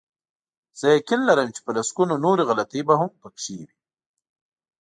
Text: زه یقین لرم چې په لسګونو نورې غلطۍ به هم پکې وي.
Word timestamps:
زه 0.79 0.85
یقین 0.97 1.21
لرم 1.27 1.49
چې 1.55 1.59
په 1.65 1.71
لسګونو 1.77 2.15
نورې 2.25 2.43
غلطۍ 2.49 2.81
به 2.87 2.93
هم 2.99 3.11
پکې 3.21 3.53
وي. 3.59 3.69